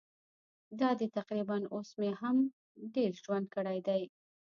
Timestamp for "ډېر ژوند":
2.95-3.45